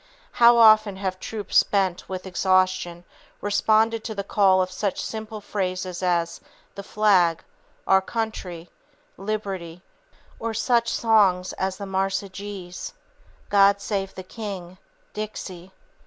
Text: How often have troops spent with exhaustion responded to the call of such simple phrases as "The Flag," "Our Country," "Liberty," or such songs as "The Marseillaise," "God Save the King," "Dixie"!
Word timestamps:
How 0.31 0.57
often 0.57 0.95
have 0.95 1.19
troops 1.19 1.57
spent 1.57 2.09
with 2.09 2.25
exhaustion 2.25 3.03
responded 3.39 4.03
to 4.05 4.15
the 4.15 4.23
call 4.23 4.59
of 4.59 4.71
such 4.71 4.99
simple 4.99 5.39
phrases 5.41 6.01
as 6.01 6.41
"The 6.73 6.81
Flag," 6.81 7.43
"Our 7.85 8.01
Country," 8.01 8.71
"Liberty," 9.15 9.83
or 10.39 10.55
such 10.55 10.89
songs 10.89 11.53
as 11.53 11.77
"The 11.77 11.85
Marseillaise," 11.85 12.93
"God 13.51 13.79
Save 13.79 14.15
the 14.15 14.23
King," 14.23 14.79
"Dixie"! 15.13 15.71